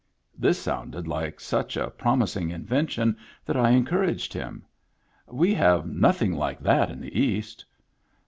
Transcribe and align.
This 0.35 0.59
sounded 0.59 1.07
like 1.07 1.39
such 1.39 1.77
a 1.77 1.91
promising 1.91 2.49
invention 2.49 3.15
that 3.45 3.53
J 3.53 3.77
encouraged 3.77 4.33
him. 4.33 4.65
"We 5.27 5.53
have 5.53 5.85
nothing 5.85 6.33
like 6.33 6.59
that 6.61 6.89
in 6.89 6.99
the 6.99 7.15
East." 7.19 7.63